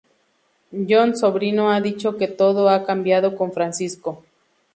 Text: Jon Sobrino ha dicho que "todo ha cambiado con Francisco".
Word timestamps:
Jon 0.89 1.15
Sobrino 1.15 1.69
ha 1.69 1.79
dicho 1.79 2.17
que 2.17 2.27
"todo 2.27 2.69
ha 2.69 2.83
cambiado 2.87 3.35
con 3.35 3.53
Francisco". 3.53 4.23